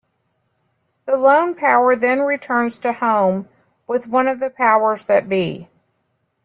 The 1.05 1.15
Lone 1.15 1.53
Power 1.53 1.95
then 1.95 2.21
returns 2.21 2.79
to 2.79 2.91
"home" 2.91 3.47
with 3.85 4.07
one 4.07 4.27
of 4.27 4.39
the 4.39 4.49
Powers 4.49 5.05
That 5.05 5.29
Be. 5.29 5.69